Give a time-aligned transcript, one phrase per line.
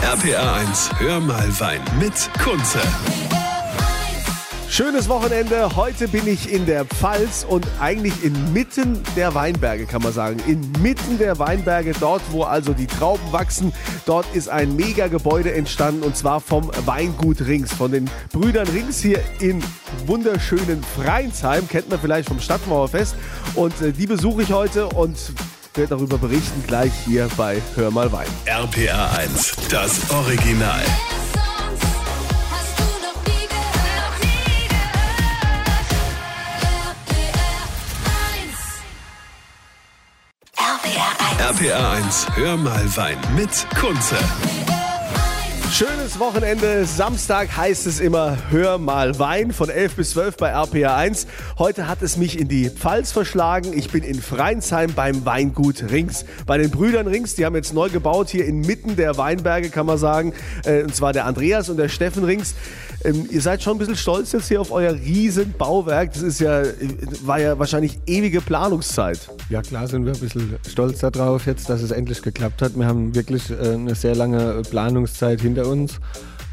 [0.00, 2.80] RPA 1, hör mal Wein mit Kunze.
[4.68, 5.76] Schönes Wochenende.
[5.76, 10.40] Heute bin ich in der Pfalz und eigentlich inmitten der Weinberge, kann man sagen.
[10.46, 13.72] Inmitten der Weinberge, dort, wo also die Trauben wachsen.
[14.06, 19.20] Dort ist ein Mega-Gebäude entstanden und zwar vom Weingut Rings, von den Brüdern Rings hier
[19.40, 19.62] in
[20.06, 21.68] wunderschönen Freinsheim.
[21.68, 23.14] Kennt man vielleicht vom Stadtmauerfest.
[23.54, 25.18] Und äh, die besuche ich heute und
[25.74, 28.28] werde darüber berichten gleich hier bei Hör mal Wein.
[28.46, 30.84] RPA 1, das Original.
[31.32, 31.86] Sonst
[32.50, 35.06] hast du noch nie gehört, nie gehört.
[40.78, 41.10] RPR
[41.56, 41.70] 1.
[41.70, 44.16] RPA 1, hör mal Wein mit Kunze.
[45.72, 46.84] Schönes Wochenende.
[46.84, 51.26] Samstag heißt es immer Hör mal Wein von 11 bis 12 bei RPA 1.
[51.58, 53.72] Heute hat es mich in die Pfalz verschlagen.
[53.74, 56.26] Ich bin in Freinsheim beim Weingut Rings.
[56.44, 59.96] Bei den Brüdern Rings, die haben jetzt neu gebaut hier inmitten der Weinberge, kann man
[59.96, 60.34] sagen.
[60.66, 62.54] Äh, Und zwar der Andreas und der Steffen Rings.
[63.04, 66.12] Ähm, Ihr seid schon ein bisschen stolz jetzt hier auf euer riesen Bauwerk.
[66.12, 66.62] Das ist ja,
[67.24, 69.20] war ja wahrscheinlich ewige Planungszeit.
[69.48, 72.76] Ja, klar sind wir ein bisschen stolz darauf jetzt, dass es endlich geklappt hat.
[72.76, 76.00] Wir haben wirklich äh, eine sehr lange Planungszeit hinter uns.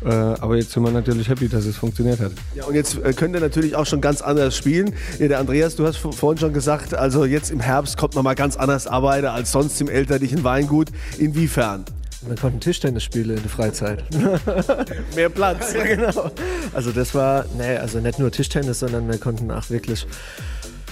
[0.04, 2.32] Äh, aber jetzt sind wir natürlich happy, dass es funktioniert hat.
[2.56, 4.94] Ja, und jetzt äh, könnt ihr natürlich auch schon ganz anders spielen.
[5.20, 8.36] Ja, der Andreas, du hast vorhin schon gesagt, also jetzt im Herbst kommt man mal
[8.36, 10.90] ganz anders arbeiten als sonst im elterlichen Weingut.
[11.18, 11.84] Inwiefern?
[12.22, 14.04] Wir konnten Tischtennis spielen in der Freizeit.
[15.16, 15.74] Mehr Platz.
[15.74, 16.32] ja, genau.
[16.74, 20.06] Also das war, nee, also nicht nur Tischtennis, sondern wir konnten auch wirklich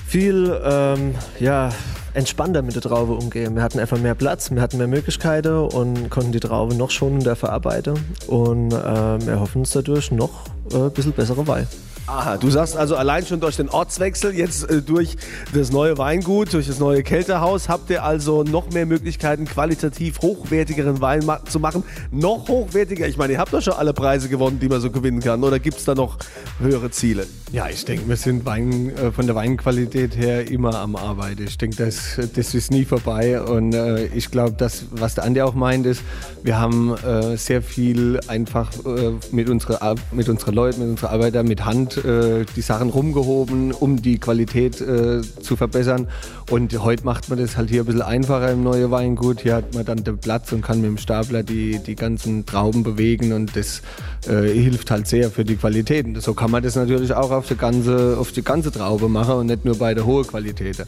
[0.08, 1.70] viel ähm, ja,
[2.18, 3.56] entspannter mit der Traube umgehen.
[3.56, 7.36] Wir hatten einfach mehr Platz, wir hatten mehr Möglichkeiten und konnten die Traube noch schonender
[7.36, 7.94] verarbeiten.
[8.26, 11.68] Und ähm, wir hoffen uns dadurch noch äh, ein bisschen bessere Wein.
[12.09, 15.17] Aha, du sagst also allein schon durch den Ortswechsel, jetzt äh, durch
[15.53, 21.02] das neue Weingut, durch das neue Kältehaus, habt ihr also noch mehr Möglichkeiten, qualitativ hochwertigeren
[21.02, 21.83] Wein ma zu machen.
[22.11, 23.08] Noch hochwertiger.
[23.09, 25.44] Ich meine, ihr habt doch schon alle Preise gewonnen, die man so gewinnen kann.
[25.44, 26.17] Oder gibt es da noch
[26.59, 27.28] höhere Ziele?
[27.52, 31.44] Ja, ich denke, wir sind Wein, äh, von der Weinqualität her immer am Arbeiten.
[31.44, 33.41] Ich denke, das, das ist nie vorbei.
[33.41, 36.01] Und äh, ich glaube, das, was der Andi auch meint, ist,
[36.41, 41.09] wir haben äh, sehr viel einfach äh, mit unseren Ar- mit unseren Leuten, mit unseren
[41.09, 46.08] Arbeitern mit Hand äh, die Sachen rumgehoben, um die Qualität äh, zu verbessern.
[46.50, 49.41] Und heute macht man das halt hier ein bisschen einfacher im neuen Weingut.
[49.41, 52.84] Hier hat man dann den Platz und kann mit dem Stapler die, die ganzen Trauben
[52.84, 53.81] bewegen und das
[54.28, 56.06] äh, hilft halt sehr für die Qualität.
[56.22, 59.47] So kann man das natürlich auch auf die ganze, auf die ganze Traube machen und
[59.47, 60.85] nicht nur bei der hohen Qualität.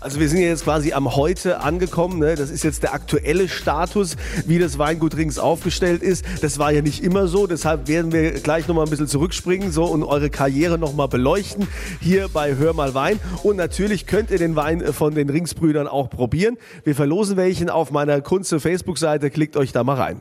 [0.00, 2.20] Also wir sind jetzt quasi am Heute angekommen.
[2.20, 2.34] Ne?
[2.34, 4.16] Das ist jetzt der aktuelle Status,
[4.46, 6.24] wie das Weingut Rings aufgestellt ist.
[6.40, 7.46] Das war ja nicht immer so.
[7.46, 11.66] Deshalb werden wir gleich nochmal ein bisschen zurückspringen so, und eure Karriere nochmal beleuchten
[12.00, 13.18] hier bei Hör mal Wein.
[13.42, 16.56] Und natürlich könnt ihr den Wein von den Ringsbrüdern auch probieren.
[16.84, 19.30] Wir verlosen welchen auf meiner Kunze Facebook-Seite.
[19.30, 20.20] Klickt euch da mal rein.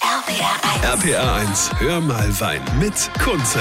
[0.00, 1.04] RPR 1.
[1.04, 3.60] RPA 1, hör mal Wein mit Kunze.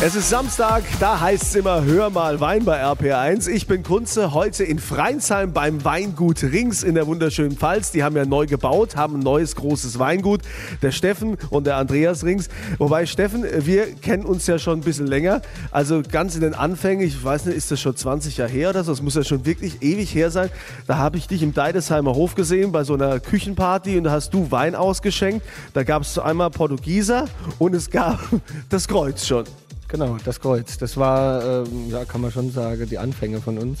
[0.00, 3.48] Es ist Samstag, da heißt es immer Hör mal Wein bei RPR1.
[3.48, 7.90] Ich bin Kunze, heute in Freinsheim beim Weingut Rings in der wunderschönen Pfalz.
[7.90, 10.42] Die haben ja neu gebaut, haben ein neues großes Weingut.
[10.82, 12.48] Der Steffen und der Andreas Rings.
[12.78, 15.42] Wobei Steffen, wir kennen uns ja schon ein bisschen länger.
[15.72, 18.84] Also ganz in den Anfängen, ich weiß nicht, ist das schon 20 Jahre her oder
[18.84, 18.92] so?
[18.92, 20.48] Das muss ja schon wirklich ewig her sein.
[20.86, 24.32] Da habe ich dich im Deidesheimer Hof gesehen bei so einer Küchenparty und da hast
[24.32, 25.44] du Wein ausgeschenkt.
[25.74, 27.24] Da gab es einmal Portugieser
[27.58, 28.20] und es gab
[28.68, 29.44] das Kreuz schon.
[29.88, 30.76] Genau, das Kreuz.
[30.76, 33.80] Das war, ähm, ja, kann man schon sagen, die Anfänge von uns.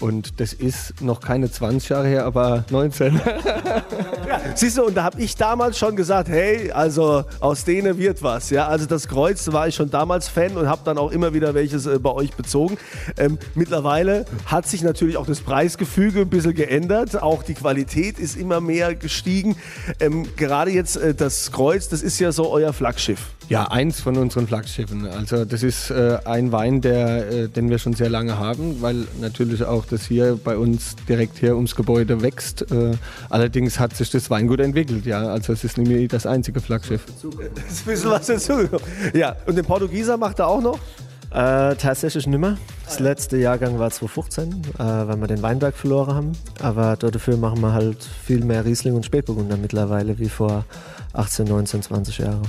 [0.00, 3.20] Und das ist noch keine 20 Jahre her, aber 19.
[4.56, 8.50] Siehst du, und da habe ich damals schon gesagt, hey, also aus denen wird was.
[8.50, 11.54] Ja, also das Kreuz war ich schon damals Fan und habe dann auch immer wieder
[11.54, 12.76] welches äh, bei euch bezogen.
[13.16, 17.22] Ähm, mittlerweile hat sich natürlich auch das Preisgefüge ein bisschen geändert.
[17.22, 19.56] Auch die Qualität ist immer mehr gestiegen.
[20.00, 23.20] Ähm, gerade jetzt äh, das Kreuz, das ist ja so euer Flaggschiff.
[23.48, 25.06] Ja, eins von unseren Flaggschiffen.
[25.06, 29.06] Also das ist äh, ein Wein, der, äh, den wir schon sehr lange haben, weil
[29.20, 32.70] natürlich auch das hier bei uns direkt hier ums Gebäude wächst.
[32.70, 32.92] Äh,
[33.30, 35.26] allerdings hat sich das Weingut entwickelt, ja.
[35.28, 37.04] Also es ist nicht mehr das einzige Flaggschiff.
[37.06, 38.86] Das ist ein bisschen was dazugekommen.
[39.12, 40.78] Ja, und den Portugieser macht er auch noch?
[41.34, 42.58] Äh, tatsächlich nimmer.
[42.84, 46.32] Das letzte Jahrgang war 2015, äh, weil wir den Weinberg verloren haben.
[46.62, 50.64] Aber dafür machen wir halt viel mehr Riesling und Spätburgunder mittlerweile wie vor
[51.14, 52.42] 18, 19, 20 Jahren.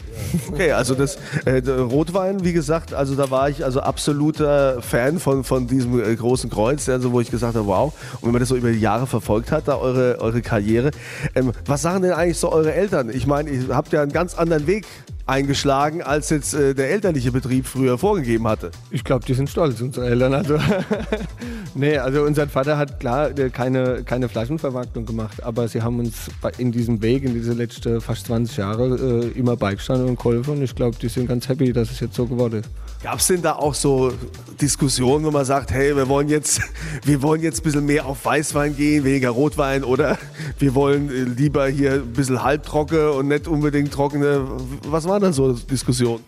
[0.52, 5.44] Okay, also das äh, Rotwein, wie gesagt, also da war ich also absoluter Fan von,
[5.44, 7.94] von diesem äh, großen Kreuz, also wo ich gesagt habe, wow.
[8.16, 10.92] Und wenn man das so über die Jahre verfolgt hat, da eure, eure Karriere.
[11.36, 13.10] Ähm, was sagen denn eigentlich so eure Eltern?
[13.10, 14.86] Ich meine, ihr habt ja einen ganz anderen Weg
[15.25, 18.72] eingeschlagen, als jetzt äh, der elterliche Betrieb früher vorgegeben hatte.
[18.92, 20.33] Ich glaube, die sind stolz, unsere Eltern.
[20.33, 20.57] Also
[21.77, 26.30] Nee, also unser Vater hat klar äh, keine, keine Flaschenvermarktung gemacht, aber sie haben uns
[26.57, 30.62] in diesem Weg, in diese letzten fast 20 Jahre äh, immer beigestanden und geholfen und
[30.62, 32.69] ich glaube, die sind ganz happy, dass es jetzt so geworden ist.
[33.04, 34.13] Gab es denn da auch so
[34.62, 36.62] Diskussionen, wo man sagt, hey, wir wollen jetzt,
[37.04, 40.18] wir wollen jetzt ein bisschen mehr auf Weißwein gehen, weniger Rotwein oder
[40.60, 44.48] wir wollen äh, lieber hier ein bisschen halbtrocken und nicht unbedingt trockene.
[44.88, 46.24] Was waren da so Diskussionen?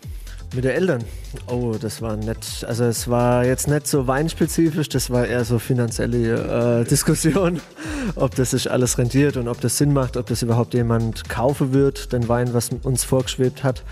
[0.54, 1.04] Mit den Eltern.
[1.46, 2.64] Oh, das war nett.
[2.66, 7.60] Also es war jetzt nicht so weinspezifisch, das war eher so finanzielle äh, Diskussion,
[8.16, 11.74] ob das sich alles rentiert und ob das Sinn macht, ob das überhaupt jemand kaufen
[11.74, 13.82] wird, den Wein, was uns vorgeschwebt hat.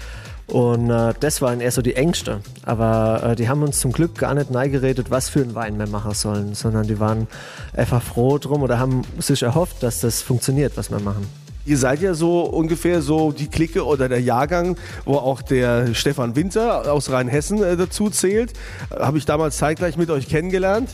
[0.46, 2.40] Und äh, das waren eher so die Ängste.
[2.62, 5.88] Aber äh, die haben uns zum Glück gar nicht neigeredet, was für einen Wein wir
[5.88, 7.26] machen sollen, sondern die waren
[7.74, 11.26] einfach froh drum oder haben sich erhofft, dass das funktioniert, was wir machen.
[11.66, 16.36] Ihr seid ja so ungefähr so die Clique oder der Jahrgang, wo auch der Stefan
[16.36, 18.52] Winter aus Rheinhessen äh, dazu zählt.
[18.90, 20.90] Äh, Habe ich damals zeitgleich mit euch kennengelernt.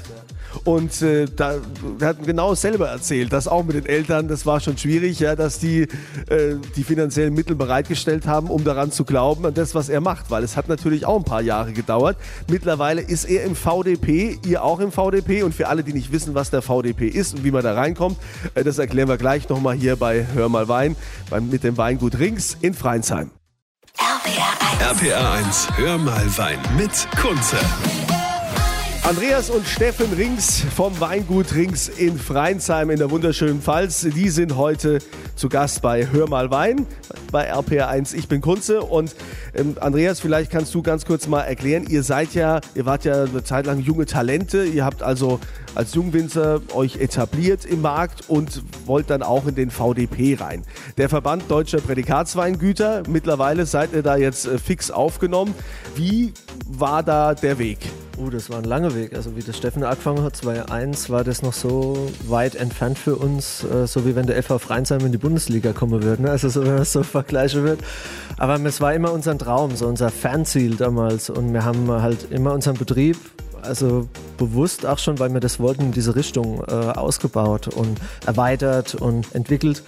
[0.64, 1.56] Und äh, da
[1.98, 5.36] wir hatten genau selber erzählt, dass auch mit den Eltern, das war schon schwierig, ja,
[5.36, 5.82] dass die
[6.28, 10.30] äh, die finanziellen Mittel bereitgestellt haben, um daran zu glauben, an das, was er macht.
[10.30, 12.16] Weil es hat natürlich auch ein paar Jahre gedauert.
[12.48, 15.42] Mittlerweile ist er im VDP, ihr auch im VDP.
[15.42, 18.18] Und für alle, die nicht wissen, was der VDP ist und wie man da reinkommt,
[18.54, 20.96] äh, das erklären wir gleich nochmal hier bei Hör mal Wein,
[21.30, 23.30] beim, mit dem Weingut Rings in Freinsheim.
[23.98, 24.52] RPR
[24.88, 25.02] 1.
[25.02, 27.58] RPA 1, hör mal Wein mit Kunze.
[29.04, 34.02] Andreas und Steffen Rings vom Weingut Rings in Freinsheim in der wunderschönen Pfalz.
[34.02, 35.00] Die sind heute
[35.34, 36.86] zu Gast bei Hör mal Wein
[37.32, 38.14] bei RPR1.
[38.14, 39.16] Ich bin Kunze und
[39.54, 43.24] ähm, Andreas, vielleicht kannst du ganz kurz mal erklären, ihr seid ja, ihr wart ja
[43.24, 45.40] eine Zeit lang junge Talente, ihr habt also
[45.74, 50.62] als Jungwinzer euch etabliert im Markt und wollt dann auch in den VDP rein.
[50.96, 55.54] Der Verband Deutscher Prädikatsweingüter, mittlerweile seid ihr da jetzt äh, fix aufgenommen.
[55.96, 56.32] Wie
[56.68, 57.78] war da der Weg?
[58.18, 59.14] Oh, das war ein langer Weg.
[59.14, 63.64] Also wie das Steffen angefangen hat, 2001, war das noch so weit entfernt für uns,
[63.64, 66.22] äh, so wie wenn der FV Freinsheim in die Bundesliga kommen würde.
[66.22, 66.30] Ne?
[66.30, 67.80] Also so, wenn man es so vergleichen wird.
[68.36, 71.30] Aber es war immer unser Traum, so unser Fernziel damals.
[71.30, 73.16] Und wir haben halt immer unseren Betrieb,
[73.62, 78.94] also bewusst auch schon, weil wir das wollten, in diese Richtung äh, ausgebaut und erweitert
[78.94, 79.82] und entwickelt.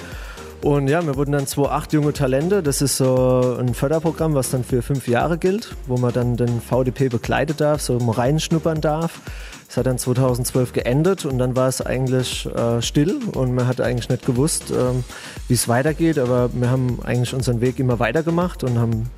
[0.64, 2.62] Und ja, wir wurden dann 2.8 junge Talente.
[2.62, 6.58] Das ist so ein Förderprogramm, was dann für fünf Jahre gilt, wo man dann den
[6.62, 9.20] VDP begleiten darf, so reinschnuppern darf.
[9.68, 13.82] Das hat dann 2012 geendet und dann war es eigentlich äh, still und man hat
[13.82, 15.04] eigentlich nicht gewusst, ähm,
[15.48, 16.18] wie es weitergeht.
[16.18, 19.10] Aber wir haben eigentlich unseren Weg immer weitergemacht und haben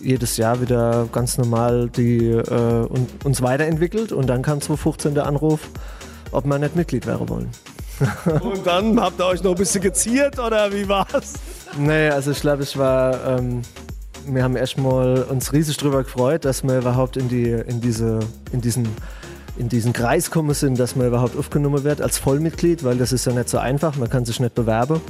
[0.00, 2.42] jedes Jahr wieder ganz normal die, äh,
[2.88, 4.12] un- uns weiterentwickelt.
[4.12, 5.68] Und dann kam 2015 der Anruf,
[6.30, 7.50] ob wir nicht Mitglied werden wollen.
[8.40, 11.34] Und dann habt ihr euch noch ein bisschen geziert oder wie war's?
[11.78, 13.38] Nee, also ich glaube, es war.
[13.38, 13.62] Ähm,
[14.28, 18.18] wir haben erstmal uns riesig drüber gefreut, dass wir überhaupt in, die, in, diese,
[18.52, 18.88] in, diesen,
[19.56, 23.24] in diesen Kreis kommen sind, dass man überhaupt aufgenommen wird als Vollmitglied, weil das ist
[23.24, 25.00] ja nicht so einfach, man kann sich nicht bewerben.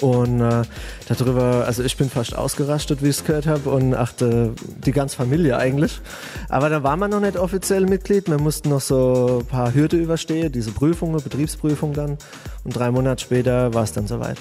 [0.00, 0.62] Und äh,
[1.08, 4.52] darüber, also ich bin fast ausgerastet, wie ich es gehört habe, und achte
[4.84, 6.00] die ganze Familie eigentlich.
[6.48, 8.28] Aber da war man noch nicht offiziell Mitglied.
[8.28, 12.18] Wir mussten noch so ein paar Hürde überstehen, diese Prüfungen, Betriebsprüfung dann.
[12.64, 14.38] Und drei Monate später war es dann soweit.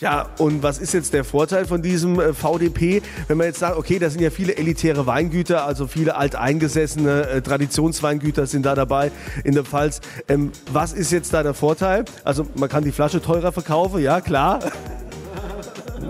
[0.00, 3.00] Ja, und was ist jetzt der Vorteil von diesem äh, VDP?
[3.28, 7.42] Wenn man jetzt sagt, okay, da sind ja viele elitäre Weingüter, also viele alteingesessene äh,
[7.42, 9.12] Traditionsweingüter sind da dabei
[9.44, 10.00] in der Pfalz.
[10.28, 12.04] Ähm, was ist jetzt da der Vorteil?
[12.24, 14.60] Also man kann die Flasche teurer verkaufen, ja klar.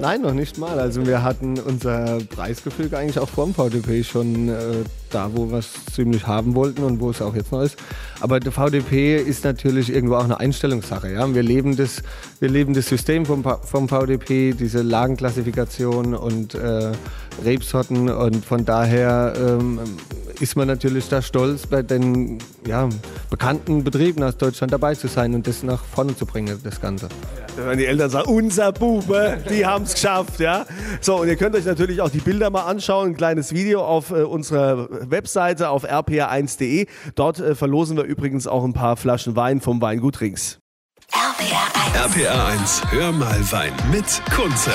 [0.00, 0.78] Nein, noch nicht mal.
[0.78, 5.70] Also wir hatten unser Preisgefüge eigentlich auch vor VDP schon äh, da, wo wir es
[5.94, 7.76] ziemlich haben wollten und wo es auch jetzt noch ist.
[8.20, 11.12] Aber der VDP ist natürlich irgendwo auch eine Einstellungssache.
[11.12, 11.34] Ja?
[11.34, 12.02] Wir, leben das,
[12.40, 16.92] wir leben das System vom, vom VDP, diese Lagenklassifikation und äh,
[17.44, 19.80] Rebsorten und von daher ähm,
[20.40, 22.88] ist man natürlich da stolz, bei den ja,
[23.30, 27.08] bekannten Betrieben aus Deutschland dabei zu sein und das nach vorne zu bringen, das Ganze.
[27.56, 30.66] Wenn die Eltern sagen, unser Bube, die haben es geschafft, ja.
[31.00, 34.10] So, und ihr könnt euch natürlich auch die Bilder mal anschauen, ein kleines Video auf
[34.10, 36.86] äh, unserer Webseite auf rpr1.de.
[37.14, 40.58] Dort äh, verlosen wir übrigens auch ein paar Flaschen Wein vom Weingut Rings.
[41.12, 42.16] RPR 1.
[42.16, 44.72] RPA 1, hör mal Wein mit Kunze.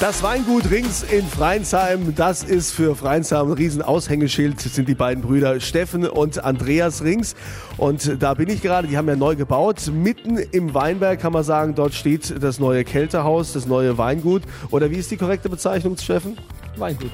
[0.00, 4.94] Das Weingut Rings in Freinsheim, das ist für Freinsheim ein riesen Aushängeschild, das sind die
[4.94, 7.36] beiden Brüder Steffen und Andreas Rings.
[7.76, 11.44] Und da bin ich gerade, die haben ja neu gebaut, mitten im Weinberg kann man
[11.44, 14.42] sagen, dort steht das neue Kältehaus, das neue Weingut.
[14.70, 16.36] Oder wie ist die korrekte Bezeichnung, Steffen?
[16.76, 17.10] Weingut.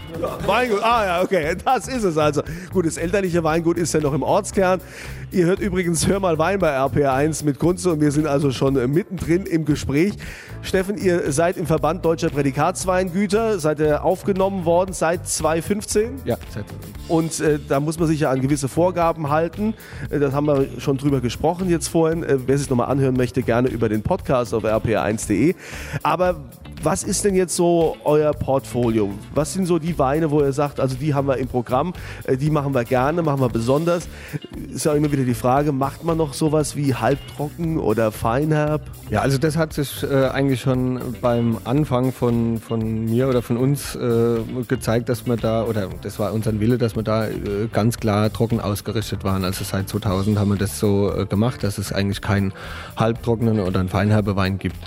[0.47, 2.43] Weingut, ah ja, okay, das ist es also.
[2.73, 4.81] Gut, das elterliche Weingut ist ja noch im Ortskern.
[5.33, 8.77] Ihr hört übrigens Hör mal Wein bei RPR1 mit Kunze und wir sind also schon
[8.77, 10.15] äh, mittendrin im Gespräch.
[10.63, 16.65] Steffen, ihr seid im Verband Deutscher Prädikatsweingüter, seid ihr aufgenommen worden seit 2015 Ja, seit
[17.09, 19.75] und äh, da muss man sich ja an gewisse Vorgaben halten.
[20.11, 22.23] Äh, das haben wir schon drüber gesprochen jetzt vorhin.
[22.23, 25.55] Äh, wer sich nochmal anhören möchte, gerne über den Podcast auf rpr1.de.
[26.03, 26.37] Aber
[26.83, 29.11] was ist denn jetzt so euer Portfolio?
[29.35, 31.93] Was sind so die Weine, wo ihr sagt, also die haben wir im Programm,
[32.25, 34.09] äh, die machen wir gerne, machen wir besonders?
[34.73, 38.83] Ist ja immer wieder die Frage, macht man noch sowas wie halbtrocken oder feinherb?
[39.11, 43.57] Ja, also das hat sich äh, eigentlich schon beim Anfang von, von mir oder von
[43.57, 47.69] uns äh, gezeigt, dass wir da, oder das war unser Wille, dass wir da äh,
[47.73, 49.45] ganz klar trocken ausgerichtet waren.
[49.45, 52.53] Also seit 2000 haben wir das so äh, gemacht, dass es eigentlich keinen
[52.97, 54.79] halbtrockenen oder einen feinherbe Wein gibt.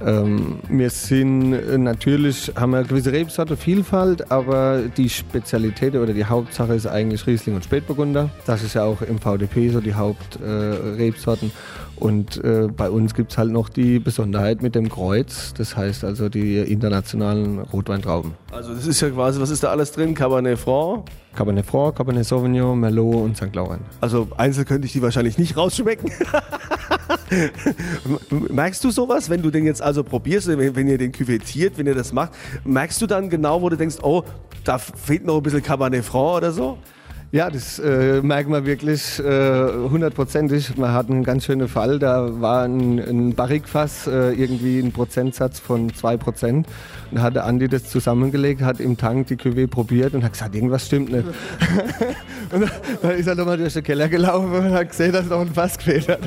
[0.00, 6.12] Ähm, wir sind äh, natürlich, haben wir eine gewisse Rebsorte Vielfalt, aber die Spezialität oder
[6.12, 8.30] die Hauptsache ist eigentlich Riesling und Spätburgunder.
[8.46, 11.48] Das ist ja auch im VDP so die Hauptrebsorten.
[11.48, 15.76] Äh, und äh, bei uns gibt es halt noch die Besonderheit mit dem Kreuz, das
[15.76, 18.32] heißt also die internationalen Rotweintrauben.
[18.50, 20.14] Also das ist ja quasi, was ist da alles drin?
[20.14, 21.04] Cabernet Franc?
[21.36, 23.54] Cabernet Franc, Cabernet Sauvignon, Merlot und St.
[23.54, 23.82] Laurent.
[24.00, 26.10] Also einzeln könnte ich die wahrscheinlich nicht rausschmecken.
[28.50, 31.94] merkst du sowas, wenn du den jetzt also probierst, wenn, ihr den küvettiert, wenn ihr
[31.94, 32.32] das macht,
[32.64, 34.22] merkst du dann genau, wo du denkst, oh,
[34.64, 36.78] da fehlt noch ein bisschen Cabernet Franc oder so?
[37.34, 40.76] Ja, das äh, merkt man wirklich äh, hundertprozentig.
[40.76, 41.98] man hat einen ganz schönen Fall.
[41.98, 46.54] Da war ein, ein Barrikfass, äh, irgendwie ein Prozentsatz von 2%.
[46.54, 46.66] Und
[47.10, 50.54] da hat der Andi das zusammengelegt, hat im Tank die Cuvée probiert und hat gesagt,
[50.54, 51.26] irgendwas stimmt nicht.
[52.52, 52.70] und
[53.02, 55.76] dann ist er nochmal durch den Keller gelaufen und hat gesehen, dass noch ein Fass
[55.76, 56.20] gefehlt hat.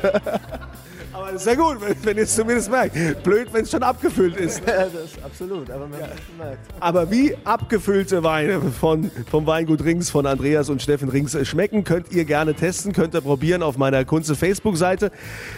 [1.28, 2.96] Aber das ist ja gut, wenn, wenn ihr es zumindest merkt.
[3.22, 4.62] Blöd, wenn es schon abgefüllt ist.
[4.68, 6.60] Ja, das ist absolut, aber man hat es gemerkt.
[6.80, 12.12] Aber wie abgefüllte Weine von, vom Weingut Rings, von Andreas und Steffen Rings schmecken, könnt
[12.12, 15.12] ihr gerne testen, könnt ihr probieren auf meiner Kunze Facebook-Seite.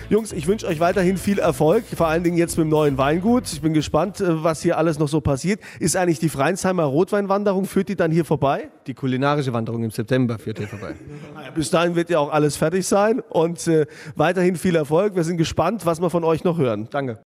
[0.10, 3.52] Jungs, ich wünsche euch weiterhin viel Erfolg, vor allen Dingen jetzt mit dem neuen Weingut.
[3.52, 5.60] Ich bin gespannt, äh, was hier alles noch so passiert.
[5.80, 8.70] Ist eigentlich die Freinsheimer Rotweinwanderung, führt die dann hier vorbei?
[8.88, 10.96] Die kulinarische Wanderung im September führt hier vorbei.
[11.56, 13.86] Bis dahin wird ja auch alles fertig sein und äh,
[14.16, 15.16] weiterhin viel Erfolg.
[15.16, 16.88] Wir sind gespannt, was wir von euch noch hören.
[16.89, 17.18] Danke.